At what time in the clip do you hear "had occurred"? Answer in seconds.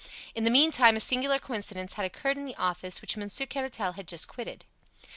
1.93-2.35